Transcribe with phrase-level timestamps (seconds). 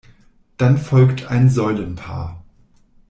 [0.57, 2.43] Dann folgt ein Säulenpaar.